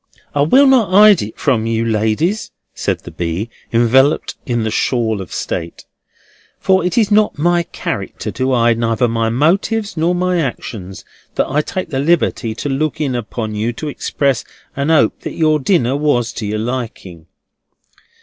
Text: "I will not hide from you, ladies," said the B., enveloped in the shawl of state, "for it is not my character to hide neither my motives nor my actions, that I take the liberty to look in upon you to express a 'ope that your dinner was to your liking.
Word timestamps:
"I 0.33 0.41
will 0.41 0.65
not 0.65 0.89
hide 0.89 1.31
from 1.35 1.67
you, 1.67 1.85
ladies," 1.85 2.49
said 2.73 3.01
the 3.01 3.11
B., 3.11 3.51
enveloped 3.71 4.35
in 4.47 4.63
the 4.63 4.71
shawl 4.71 5.21
of 5.21 5.31
state, 5.31 5.85
"for 6.57 6.83
it 6.83 6.97
is 6.97 7.11
not 7.11 7.37
my 7.37 7.61
character 7.61 8.31
to 8.31 8.51
hide 8.51 8.79
neither 8.79 9.07
my 9.07 9.29
motives 9.29 9.95
nor 9.95 10.15
my 10.15 10.39
actions, 10.41 11.05
that 11.35 11.45
I 11.47 11.61
take 11.61 11.89
the 11.89 11.99
liberty 11.99 12.55
to 12.55 12.67
look 12.67 12.99
in 12.99 13.13
upon 13.13 13.53
you 13.53 13.73
to 13.73 13.89
express 13.89 14.43
a 14.75 14.89
'ope 14.91 15.19
that 15.19 15.33
your 15.35 15.59
dinner 15.59 15.95
was 15.95 16.33
to 16.33 16.47
your 16.47 16.57
liking. 16.57 17.27